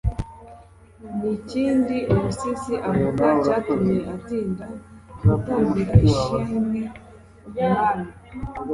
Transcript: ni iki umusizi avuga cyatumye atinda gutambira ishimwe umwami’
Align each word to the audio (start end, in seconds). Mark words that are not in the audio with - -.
ni 1.17 1.27
iki 1.35 1.61
umusizi 2.13 2.73
avuga 2.89 3.25
cyatumye 3.43 3.97
atinda 4.15 4.65
gutambira 5.29 5.93
ishimwe 6.07 6.81
umwami’ 7.45 8.09